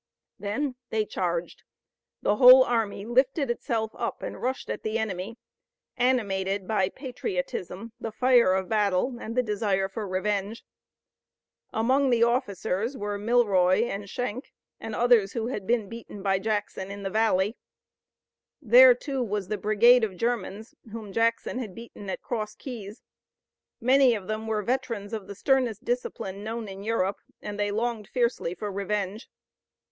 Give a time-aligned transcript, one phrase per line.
[0.39, 1.61] Then they charged.
[2.23, 5.37] The whole army lifted itself up and rushed at the enemy,
[5.95, 10.65] animated by patriotism, the fire of battle and the desire for revenge.
[11.71, 16.89] Among the officers were Milroy and Schenck and others who had been beaten by Jackson
[16.89, 17.55] in the valley.
[18.59, 23.03] There, too, was the brigade of Germans whom Jackson had beaten at Cross Keyes.
[23.79, 28.07] Many of them were veterans of the sternest discipline known in Europe and they longed
[28.07, 29.29] fiercely for revenge.